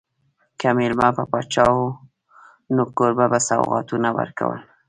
[0.59, 1.83] که مېلمه به پاچا و
[2.75, 4.59] نو کوربه به سوغاتونه ورکول.